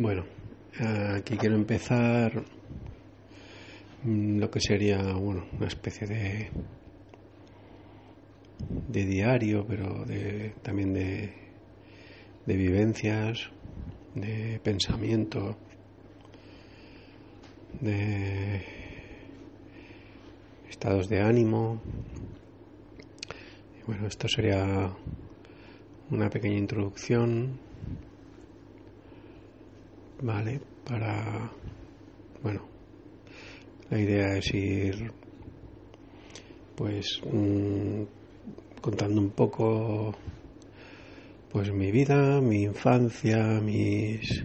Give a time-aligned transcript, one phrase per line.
[0.00, 0.24] Bueno,
[1.16, 2.44] aquí quiero empezar
[4.04, 6.50] mm, lo que sería bueno, una especie de,
[8.86, 11.32] de diario, pero de, también de,
[12.46, 13.50] de vivencias,
[14.14, 15.56] de pensamiento,
[17.80, 18.62] de
[20.70, 21.82] estados de ánimo.
[23.80, 24.92] Y bueno, esto sería
[26.08, 27.66] una pequeña introducción
[30.22, 30.60] ¿vale?
[30.84, 31.50] Para,
[32.42, 32.62] bueno,
[33.90, 35.12] la idea es ir,
[36.74, 38.02] pues, mm,
[38.80, 40.14] contando un poco,
[41.50, 44.44] pues, mi vida, mi infancia, mis,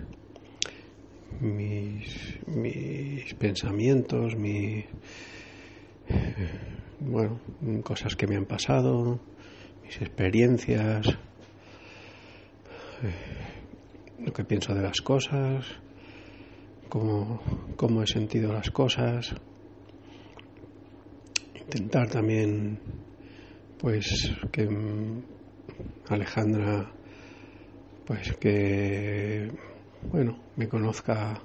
[1.40, 4.86] mis, mis pensamientos, mis,
[7.00, 7.40] bueno,
[7.84, 9.20] cosas que me han pasado,
[9.84, 11.08] mis experiencias
[14.26, 15.66] lo que pienso de las cosas,
[16.90, 17.42] cómo,
[17.76, 19.36] cómo he sentido las cosas,
[21.56, 22.80] intentar también
[23.80, 24.70] pues que
[26.08, 26.90] Alejandra
[28.06, 29.52] pues que
[30.12, 31.42] bueno me conozca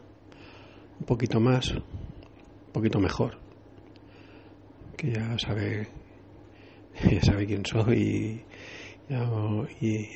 [1.01, 3.39] un poquito más un poquito mejor.
[4.97, 5.89] Que ya sabe
[7.11, 8.45] ya sabe quién soy
[9.11, 10.09] y, y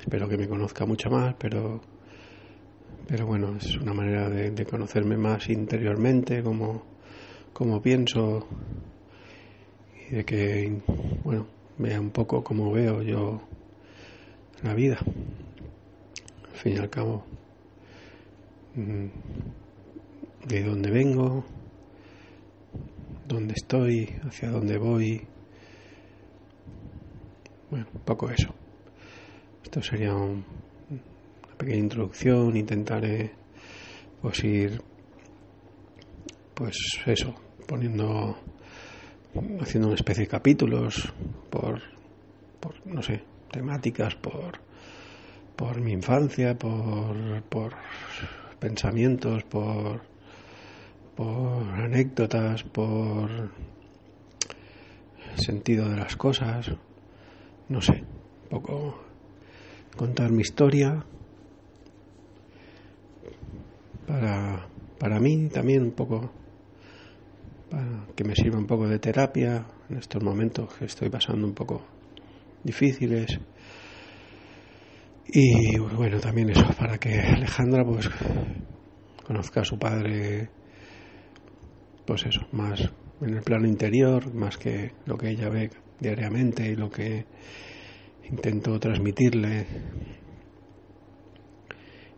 [0.00, 1.80] espero que me conozca mucho más, pero,
[3.06, 6.82] pero bueno, es una manera de, conocerme más interiormente, como,
[7.52, 8.46] como pienso
[10.08, 10.80] y de que,
[11.22, 11.46] bueno,
[11.78, 13.42] vea un poco cómo veo yo
[14.62, 14.98] la vida.
[16.50, 17.24] Al fin y al cabo,
[18.74, 19.06] mm,
[20.48, 21.44] de dónde vengo,
[23.26, 25.20] dónde estoy, hacia dónde voy.
[27.70, 28.59] Bueno, un poco eso.
[29.70, 30.42] Esto sería una
[31.56, 33.30] pequeña introducción, intentaré
[34.20, 34.82] pues ir
[36.54, 37.36] pues eso,
[37.68, 38.36] poniendo
[39.60, 41.12] haciendo una especie de capítulos
[41.50, 41.80] por,
[42.58, 43.22] por no sé,
[43.52, 44.58] temáticas, por
[45.54, 47.74] por mi infancia, por, por
[48.58, 50.00] pensamientos, por,
[51.14, 53.52] por anécdotas, por
[55.36, 56.72] sentido de las cosas,
[57.68, 59.09] no sé, un poco
[59.96, 61.04] contar mi historia
[64.06, 64.66] para,
[64.98, 66.32] para mí también un poco,
[67.70, 71.54] para que me sirva un poco de terapia en estos momentos que estoy pasando un
[71.54, 71.82] poco
[72.64, 73.38] difíciles.
[75.32, 78.10] Y bueno, también eso, para que Alejandra pues
[79.24, 80.48] conozca a su padre,
[82.04, 82.80] pues eso, más
[83.20, 85.70] en el plano interior, más que lo que ella ve
[86.00, 87.26] diariamente y lo que
[88.30, 89.66] intento transmitirle.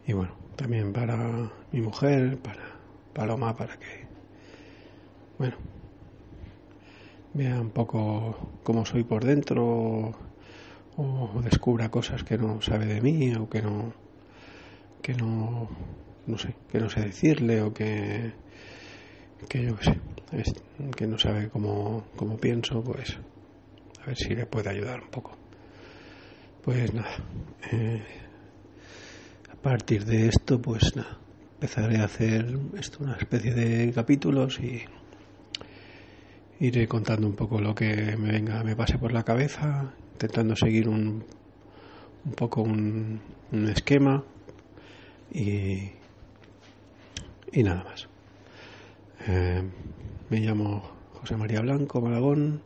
[0.07, 2.77] Y bueno, también para mi mujer, para
[3.13, 4.07] Paloma, para que,
[5.39, 5.57] bueno,
[7.35, 10.13] vea un poco cómo soy por dentro
[10.97, 13.93] o, descubra cosas que no sabe de mí o que no,
[15.01, 15.69] que no,
[16.27, 18.33] no sé, que no sé decirle o que,
[19.49, 19.99] que yo sé,
[20.97, 23.19] que no sabe cómo, cómo pienso, pues
[24.03, 25.42] a ver si le puede ayudar un poco.
[26.65, 27.17] Pues nada,
[27.73, 28.01] eh,
[29.51, 31.19] a partir de esto, pues nada,
[31.55, 34.85] empezaré a hacer esto, una especie de capítulos y
[36.61, 40.89] iré contando un poco lo que me venga, me pase por la cabeza, intentando seguir
[40.89, 41.25] un,
[42.25, 43.21] un poco un,
[43.69, 44.23] esquema
[45.33, 45.91] y,
[47.51, 48.09] y nada más.
[49.27, 49.65] Eh,
[50.31, 50.81] me llamo
[51.15, 52.63] José María Blanco Malagón,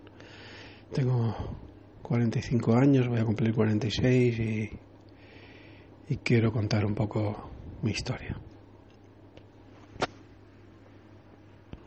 [0.93, 1.35] tengo
[2.06, 4.71] 45 años, voy a cumplir 46 y,
[6.09, 7.50] y quiero contar un poco
[7.83, 8.41] mi historia.